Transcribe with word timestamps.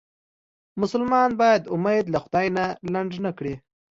مسلمان 0.81 1.29
باید 1.41 1.63
امید 1.75 2.05
له 2.13 2.19
خدای 2.23 2.47
نه 2.57 2.65
لنډ 2.93 3.11
نه 3.25 3.31
کړي. 3.37 3.55